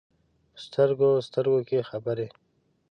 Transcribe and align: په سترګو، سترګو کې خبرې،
په 0.53 0.59
سترګو، 0.65 1.09
سترګو 1.27 1.59
کې 1.67 1.87
خبرې، 1.89 2.27